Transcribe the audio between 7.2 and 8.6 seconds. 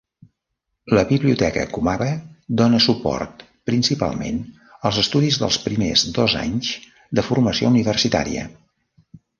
de formació universitària.